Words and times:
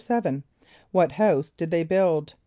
= 0.01 0.01
=7.= 0.01 0.41
What 0.89 1.11
house 1.11 1.51
did 1.55 1.69
they 1.69 1.83
build? 1.83 2.33